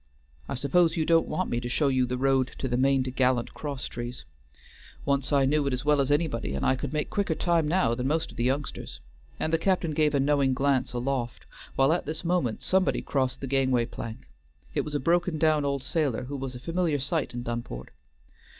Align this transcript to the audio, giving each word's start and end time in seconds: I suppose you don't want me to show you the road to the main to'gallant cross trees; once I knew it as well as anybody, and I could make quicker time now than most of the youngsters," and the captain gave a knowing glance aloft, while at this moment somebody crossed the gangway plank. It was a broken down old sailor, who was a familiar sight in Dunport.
I 0.49 0.55
suppose 0.55 0.97
you 0.97 1.05
don't 1.05 1.27
want 1.27 1.51
me 1.51 1.59
to 1.59 1.69
show 1.69 1.87
you 1.87 2.07
the 2.07 2.17
road 2.17 2.53
to 2.57 2.67
the 2.67 2.75
main 2.75 3.03
to'gallant 3.03 3.53
cross 3.53 3.85
trees; 3.85 4.25
once 5.05 5.31
I 5.31 5.45
knew 5.45 5.67
it 5.67 5.73
as 5.73 5.85
well 5.85 6.01
as 6.01 6.09
anybody, 6.09 6.55
and 6.55 6.65
I 6.65 6.75
could 6.75 6.91
make 6.91 7.11
quicker 7.11 7.35
time 7.35 7.67
now 7.67 7.93
than 7.93 8.07
most 8.07 8.31
of 8.31 8.37
the 8.37 8.43
youngsters," 8.43 8.99
and 9.39 9.53
the 9.53 9.59
captain 9.59 9.91
gave 9.93 10.15
a 10.15 10.19
knowing 10.19 10.55
glance 10.55 10.93
aloft, 10.93 11.45
while 11.75 11.93
at 11.93 12.07
this 12.07 12.25
moment 12.25 12.63
somebody 12.63 13.03
crossed 13.03 13.41
the 13.41 13.45
gangway 13.47 13.85
plank. 13.85 14.27
It 14.73 14.81
was 14.81 14.95
a 14.95 14.99
broken 14.99 15.37
down 15.37 15.65
old 15.65 15.83
sailor, 15.83 16.23
who 16.23 16.35
was 16.35 16.55
a 16.55 16.59
familiar 16.59 16.97
sight 16.97 17.35
in 17.35 17.43
Dunport. 17.43 17.89